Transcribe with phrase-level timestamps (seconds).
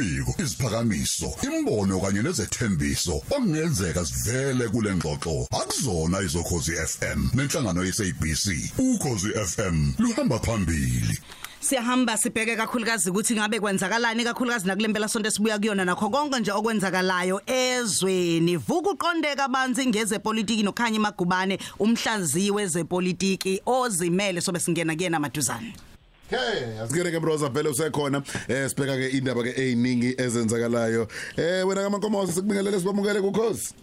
[0.00, 5.46] imibiko iziphakamiso imbono kanye nezethembiso okungenzeka sivele kule ngxoxo.
[5.50, 8.46] Akuzona izokhozi FM nenhlangano yesabc
[8.78, 11.18] ukhozi FM luhamba phambili.
[11.60, 17.40] Siyahamba sibheke kakhulukazi ukuthi ngabe kwenzakalani kakhulukazi nakulempela sonto esibuya kuyona nakho konke nje okwenzakalayo
[17.46, 18.56] ezweni.
[18.56, 25.89] Vuka uqondeka abanzi ngeze politiki nokhanya magubane umhlaziwe zepolitiki ozimele sobe singena kuyena maduzane.
[26.30, 28.22] Hey, asikere ke broza vele usekhona.
[28.48, 31.08] Eh sibheka ke indaba ke eziningi ezenzakalayo.
[31.36, 33.74] Eh wena kaMankomosi sikubingelele sibamukele kukhosi.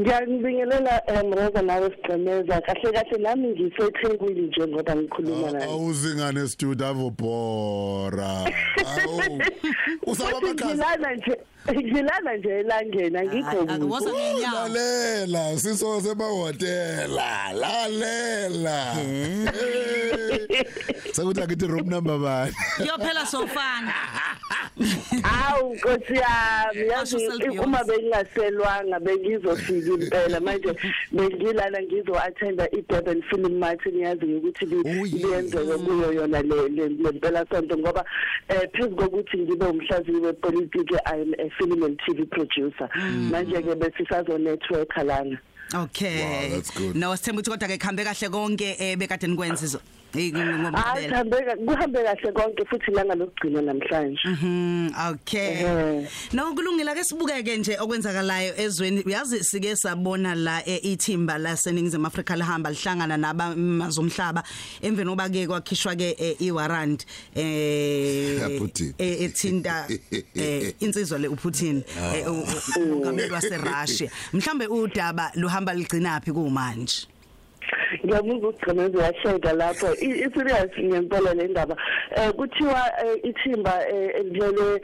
[0.00, 5.64] Ngiyakubingelela Mroza nawe sigcemeza kahle kahle nami ngiseThekwini nje ngoba ngikhuluma naye.
[5.64, 8.46] Awuzingane studio avobora.
[8.86, 9.42] Awu.
[10.06, 11.36] Usaba bakhazi.
[11.70, 13.66] Ngilana nje elangeni angikho
[14.52, 17.52] Lalela siso semahotela.
[17.54, 18.94] Lalela.
[21.12, 22.52] Sakuthi akithi room number bani?
[22.76, 23.94] kuyophela sofana
[25.22, 30.40] Awu Nkosi yami Asho yazi self uma bengingaselwanga bengizofika impela.
[30.40, 30.74] Manje
[31.12, 35.12] bengilana ngizo attenda iDurban Film Mart niyazi ukuthi Oh, yeah.
[35.12, 38.04] liyenzeka kuyo yona le le lempela sonto ngoba
[38.48, 42.88] eh phezulu kokuthi ngibe umhlaziyi wepolitiki I am a film and TV producer.
[43.30, 45.38] Manje ke besisazo network lana.
[45.74, 46.20] Okay.
[46.22, 46.96] Wow, that's good.
[46.96, 49.80] no sithemba ukuthi kodwa ke kuhambe kahle konke eh bekade nikwenza
[50.14, 51.24] izo Eh, ngoba hayi kuphela.
[51.24, 56.08] kuhambe kuhambe kahle konke futhi langa lokugcina namhlanje Mhm okay Ehhe.
[56.32, 62.06] no kulungile ke sibukeke nje okwenzakalayo ezweni uyazi sike sabona la eh, ithimba la seningizimu
[62.06, 64.42] Africa lihamba lihlangana nabamazomhlaba
[64.82, 67.04] emveni oba ke kwakhishwa ke eh, iwarrant
[67.36, 68.94] eh Ya, Putin.
[68.98, 69.86] eh, ethinta
[70.34, 71.82] eh, insizwa le uPutin
[72.14, 77.06] eh, u- u- umongameli waseRussia mhlambe udaba luhamba ligcina phi kumanje
[78.04, 79.86] ngiyabuza ukugcineza uyasheka lapho.
[80.00, 81.76] I- i-serious ngempela le ndaba.
[82.16, 84.80] Um kuthiwa eh, ithimba eh, elilele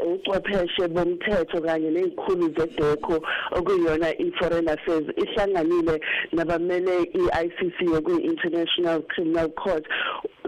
[0.00, 3.20] um ucwepheshe bomthetho kanye ney'khulu zedeko
[3.52, 6.00] okuyiyona i-foreign affairs ihlanganile
[6.32, 9.84] nabamele i-ICC okuyi-international criminal court.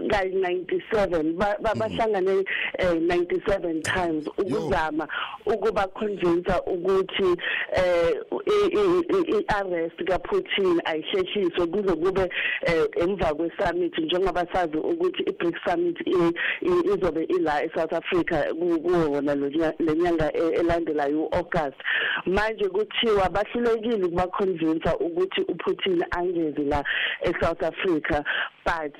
[0.09, 5.07] Kayi-97 Ba- ba- bahlangane um 97 times ukuzama
[5.45, 7.37] ukuba convince ukuthi
[7.75, 8.13] eh
[8.45, 12.29] i- i- i- i-arrest kaPutin ayisheshiswe kuze kube
[12.61, 18.81] eh, emva kwesummit njengoba sazi ukuthi i-BRICS summit i- i- izobe ila eSouth Africa ku-
[18.81, 21.77] kuwo wona lo nya- le nyanga e- elandelayo uAugust.
[22.25, 26.83] Manje kuthiwa bahlulekile ukuba convince ukuthi uPutin angezi la
[27.21, 28.23] eSouth Africa
[28.65, 28.95] but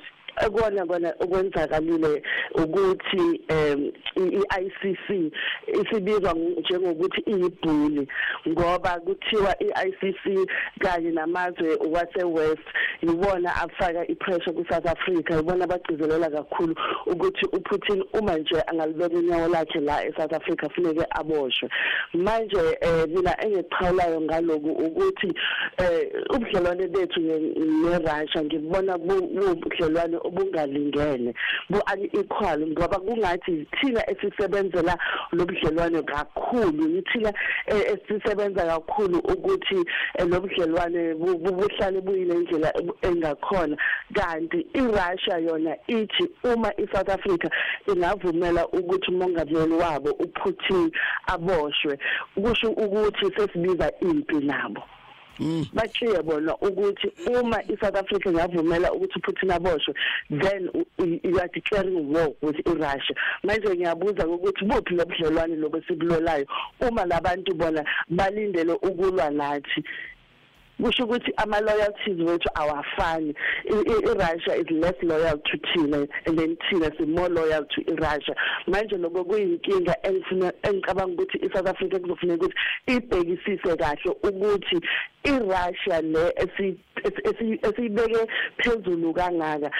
[0.46, 2.22] ekona kona okwenzakalile
[2.54, 5.32] ukuthi em i-ICC
[5.80, 8.08] isibizwa njengokuthi iyibhuli
[8.48, 12.66] ngoba kuthiwa i-ICC kanye namazwe wase-West
[13.02, 16.74] yibona afaka ipressure ku-South Africa yibona abagcizelela kakhulu
[17.06, 21.68] ukuthi uPutin uma nje angalibeka unyawo lakhe la e-South Africa funeke aboshwe.
[22.14, 25.32] Manje eh mina engiqhawulayo ngaloku ukuthi
[25.78, 31.34] eh ubudlelwane bethu ne- ne-Russia ngibona bu- bubudlelwane obungalingene
[31.70, 34.98] bu-unequal ngoba kungathi thina esisebenzela
[35.32, 37.32] lobudlelwane kakhulu yithina
[37.66, 39.78] eh, esisebenza kakhulu ukuthi
[40.18, 43.76] eh, lobudlelwane bu- bu- buhlale buyile indlela ebu- engakhona.
[44.14, 47.48] Kanti iRussia yona ithi uma iSouth Africa
[47.88, 50.90] ingavumela ukuthi umongameli wabo uPutin
[51.26, 51.98] aboshwe
[52.34, 54.82] kusho ukuthi sesibiza impi nabo.
[55.72, 57.08] Bachiye bona ukuthi
[57.40, 59.94] uma iSouth Africa ingavumela ukuthi uPutin aboshwe
[60.30, 66.46] then u- u- you are declaring war with iRussia manje ngiyabuza ukuthi buphi lobudlelwane lokusibulolayo
[66.80, 69.84] uma labantu bona balindele ukulwa nathi
[70.82, 73.34] kusho ukuthi ama loyalties wethu awafani.
[73.64, 77.80] I- i- iRussia is less loyal to thina and then thina si more loyal to
[77.80, 78.34] iRussia
[78.66, 82.56] manje lokho kuyinkinga engifuna engicabanga ukuthi iSouth Africa kuzofuneka ukuthi
[82.86, 84.80] ibhekisise kahle ukuthi
[85.24, 88.26] iRussia le esi- esi- esi- esiyibeke
[88.58, 89.70] phezulu kangaka.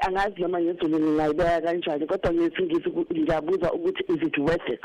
[0.00, 4.80] Angazi noma ngezulu ngingayibeka kanjani kodwa ngesingisi ku- ngiyabuza ukuthi is it worth it?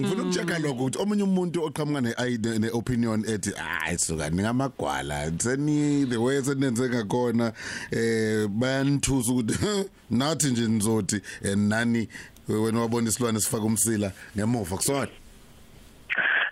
[0.00, 6.06] Ngifuna ukuchecka lokho ukuthi omunye umuntu oqhamuka ne ne opinion ethi hayi suka ningamagwala seni
[6.06, 7.52] the way senenze ngakona
[7.92, 9.58] eh bayanithusa ukuthi
[10.10, 12.08] nathi nje nizothi eh, nani
[12.48, 15.08] wena wabona isilwane sifaka umsila ngemuva kusona.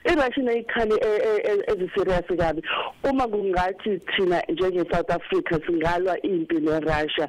[0.08, 0.94] iRussia neyikhali
[1.66, 2.62] eziserious kabi.
[3.04, 7.28] Uma kungathi thina njenge South Africa singalwa impi neRussia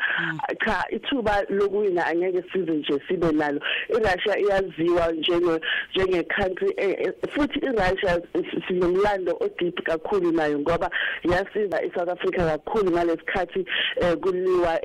[0.65, 3.61] cha ithuba lokuwina angeke size nje sibe nalo.
[3.89, 5.59] iRussia iyaziwa njenge
[5.95, 6.75] njenge country
[7.35, 8.21] futhi iRussia
[8.67, 10.89] sinomlando odeep kakhulu nayo ngoba
[11.23, 13.65] yasiza iSouth Africa kakhulu ngalesikhathi
[14.21, 14.79] kuliwa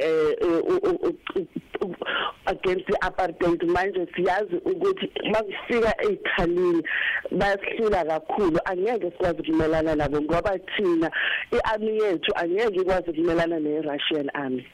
[2.46, 6.82] against the apartheid manje siyazi ukuthi makufika ezikhalini
[7.30, 8.60] bayasihlula kakhulu.
[8.64, 11.10] Angeke sikwazi kumelana nabo ngoba thina
[11.52, 14.66] iarmy yethu angeke ikwazi kumelana ne-Russian army.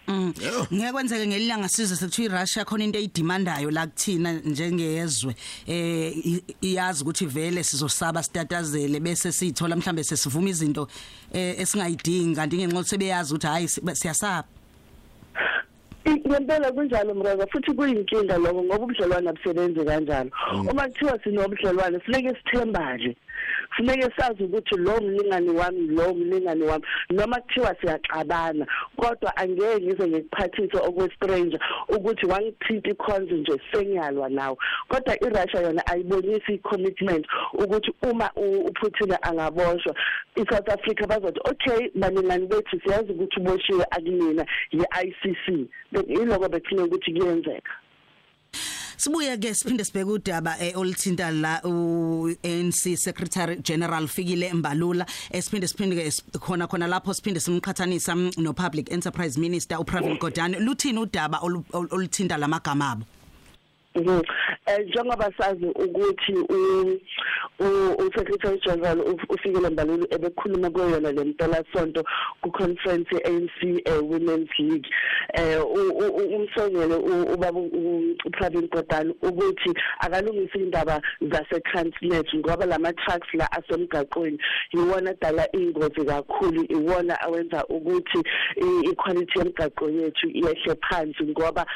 [0.72, 5.34] Ngeke kwenzeke ngelilanga sizwe sekuthiwa iRussia khona into eyidemandayo la kuthina njengezwe
[5.66, 10.88] eh iyazi ukuthi vele sizosaba sitatazele bese sithola mhlambe sesivuma izinto
[11.32, 12.36] esingayidingi.
[12.36, 14.48] Kanti ngenxa ukuthi sebeyazi ukuthi hayi siyasaba.
[16.06, 20.30] Ngempela kunjalo mroza futhi kuyinkinga lokho ngoba ubudlelwane abusebenzi kanjalo.
[20.70, 23.16] Uma kuthiwa sinobudlelwane funeke sithembane
[23.76, 30.08] funeke sazi ukuthi lo mlingani wami lo mlingani wami noma kuthiwa siyaxabana kodwa angeke ngize
[30.08, 34.56] ngikuphathise okwestranger ukuthi wangithinta ikhonzo nje sengiyalwa nawe.
[34.88, 39.94] Kodwa iRussia yona ayibonisi icommitment ukuthi uma uPutin angaboshwa
[40.36, 45.44] iSouth Africa bazothi okay balingani bethu siyazi ukuthi uboshiwe akunina ye-ICC
[46.08, 47.72] yiloko bekufanele ukuthi kuyenzeka.
[49.00, 56.38] Sibuye ke siphinde sibheke udaba olithinta la uANC Secretary General fikile embalula esiphinde siphinde ke
[56.38, 62.90] khona khona lapho siphinde simqhathanisa no Public Enterprise Minister uPravin Gordhan luthini udaba olithinta lamagama
[62.92, 63.06] abo?
[63.94, 64.22] Mhm.
[64.66, 66.34] Eh njengoba sazi ukuthi
[67.58, 68.98] u u Secretary General
[69.28, 72.04] ufikele mbalulu ebekhuluma kuyona lempela sonto
[72.42, 74.86] ku conference ANC Women's League.
[75.34, 75.60] Eh
[76.36, 76.94] umsongele
[77.34, 77.60] ubaba
[78.24, 79.70] uPravin Gordhan ukuthi
[80.00, 84.38] akalungise indaba zase Transnet ngoba lama trucks la asemgaqweni
[84.72, 88.18] yiwona dala ingozi kakhulu iwona awenza ukuthi
[88.90, 91.66] iquality yemgaqo yethu iyehle phansi ngoba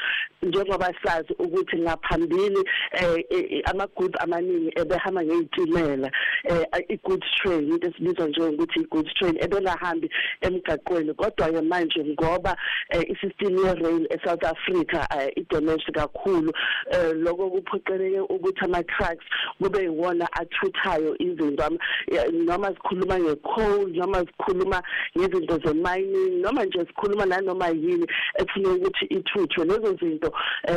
[0.41, 6.11] njengoba sazi ukuthi ngaphambili eh ama goods amaningi ebehamba ngezitimela
[6.43, 10.09] eh i goods train into esibizwa njengokuthi i goods train ebengahambi
[10.41, 11.13] emgaqweni.
[11.13, 12.57] Kodwa ke manje ngoba
[13.35, 16.51] isystem ye rail e South Africa i damage kakhulu.
[17.15, 19.25] Lokho kuphoqeleke ukuthi ama trucks
[19.61, 21.69] kube yiwona athuthayo izinto
[22.33, 24.81] noma sikhuluma ngecoal noma sikhuluma
[25.17, 28.07] ngezinto ze mining noma nje sikhuluma nanoma yini
[28.39, 29.65] ekufanele ukuthi ithuthwe.
[29.65, 30.31] Lezo zinto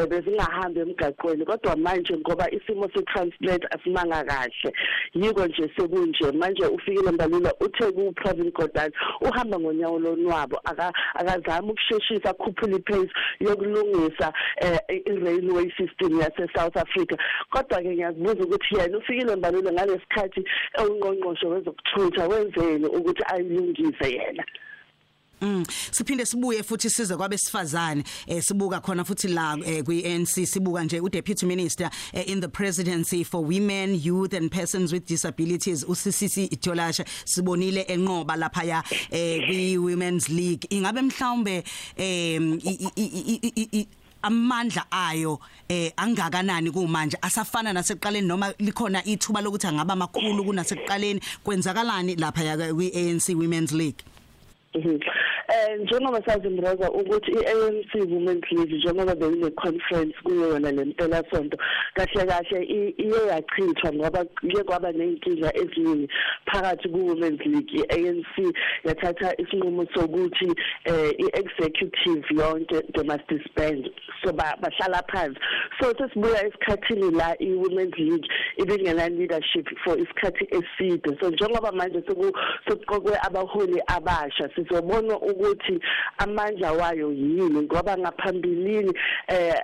[0.09, 4.73] bezingahambi emgaqweni kodwa manje ngoba isimo se translate asimanga kahle
[5.15, 6.33] yiko nje sekunje.
[6.33, 10.61] Manje ufikile mbalula uthe ku Pravin Gordhan uhamba ngonyawo lonwabo
[11.15, 13.11] akazama ukusheshisa akhuphule ipace
[13.41, 14.33] yokulungisa
[14.89, 17.17] i-railway system yase South Africa.
[17.51, 20.45] Kodwa ke ngiyazibuza ukuthi yena ufikile mbalula ngalesikhathi
[20.79, 24.45] ongqongqosho wezokuthutha wenzeni ukuthi ayilungise yena?
[25.41, 25.65] Mm.
[25.91, 31.01] Siphinde sibuye futhi size kwabesifazane eh sibuka khona futhi la eh, kwi ANC sibuka nje
[31.01, 36.47] u Deputy Minister eh, in the Presidency for Women, Youth and Persons with Disabilities uSisisi
[36.47, 40.67] Itolashe sibonile enqoba lapha ya eh kwi Women's League.
[40.71, 41.65] Ingabe mhlawumbe
[41.97, 43.87] eh
[44.23, 45.39] amandla ayo
[45.69, 47.17] eh angakanani kumanje?
[47.23, 51.21] Asafana nasekuqaleni noma likhona ithuba lokuthi angaba makhulu kunasekuqaleni?
[51.45, 54.03] Kwenzakalani lapha ya kwi ANC Women's League?
[55.49, 61.57] Eh njengoba sazi mroza ukuthi iANC Women's League njengoba beyine conference kuyona lempela sonto
[61.95, 66.09] kahle kahle iye yachithwa ngoba kuye kwaba nenkinga eziningi
[66.47, 68.55] phakathi ku Women's League iANC
[68.85, 70.53] yathatha isinqumo sokuthi
[70.85, 73.89] eh iexecutive yonke they must disband.
[74.25, 75.39] So bahlala phansi.
[75.81, 78.29] So sesibuya esikhathini la iWomen's League
[78.59, 81.17] ibingela leadership for isikhathi eside.
[81.23, 85.81] So njengoba manje sokuqokwe abaholi abasha sizobona ukuthi
[86.19, 88.93] amandla wayo yini ngoba ngaphambilini
[89.29, 89.55] eh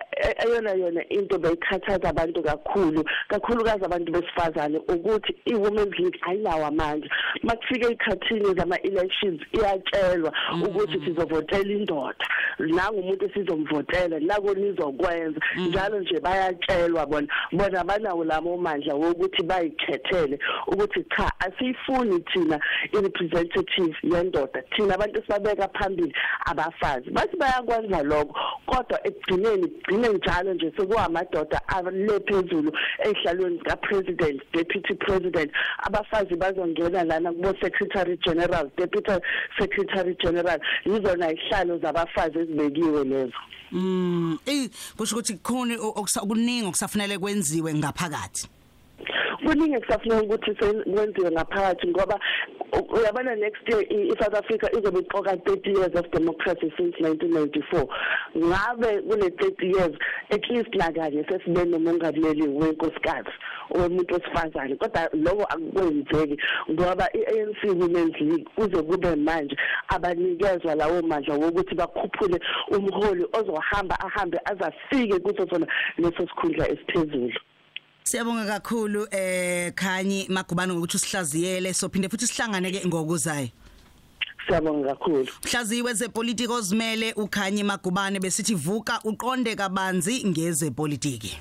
[0.44, 7.10] eyona yona into beyikhathaza abantu kakhulu kakhulukazi abantu besifazane ukuthi iWomen's League ayinawo amandla.
[7.42, 10.32] Makufika ikhathini zama elections iyatshelwa
[10.64, 12.26] ukuthi sizovotela indoda
[12.58, 20.38] nangu umuntu sizomvotela nako nizokwenza njalo nje bayatshelwa bona bona banawo lamo mandla wokuthi bayikhethele
[20.66, 22.60] ukuthi cha asifuni thina
[22.92, 25.22] i-representative yendoda thina abantu
[25.64, 26.14] sibabeka phambili
[26.46, 27.10] abafazi.
[27.10, 28.34] Bathi bayakwenza lokho
[28.66, 35.50] kodwa ekugcineni kugcine njalo nje sekuwamadoda ale phezulu ehlalweni ka president deputy president.
[35.78, 39.12] Abafazi bazongena lana kubo secretary general deputy
[39.58, 40.60] secretary general.
[40.84, 43.38] Yizona ihlalo zabafazi ezibekiwe lezo.
[43.72, 48.48] Mm eh kusho ukuthi khona okuningi okusafanele kwenziwe ngaphakathi.
[49.46, 52.20] Kuningi kusafuna ukuthi kwenziwe ngaphakathi ngoba
[52.72, 57.86] u- uyabona next year i- i-South Africa izobe iqoka 30 years of democracy since 1994
[58.36, 59.94] ngabe kule 30 years
[60.30, 63.30] at least nakanye sesibe nomongameli wenkosikazi
[63.70, 66.36] omuntu osifazane kodwa lokho akukwenzeki
[66.70, 69.56] ngoba i-ANC Women's League kuze kube manje
[69.88, 75.66] abanikezwa lawo mandla wokuthi bakhuphule umholi ozohamba ahambe azafike kuso sona
[75.98, 77.32] leso sikhundla esiphezulu.
[78.06, 83.48] Siyabonga kakhulu eh Khanyi Magubane ngokuthi usihlaziyele sophinde futhi sihlangane ke ngokuzayo
[84.46, 85.28] siyabonga kakhulu.
[85.44, 91.38] Mhlaziwe zepolitiki ozimele uKhanyi Magubane besithi vuka uqonde kabanzi ngezepolitiki.